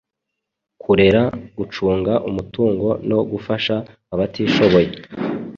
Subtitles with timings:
[0.81, 1.23] kurera,
[1.57, 3.75] gucunga umutungo no gufasha
[4.13, 4.91] abatishoboye.